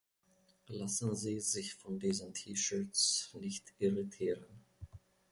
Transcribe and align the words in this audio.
Lassen 0.67 1.15
Sie 1.15 1.39
sich 1.39 1.75
von 1.75 1.99
diesen 1.99 2.33
T-Shirts 2.33 3.35
nicht 3.39 3.71
irritieren. 3.77 4.63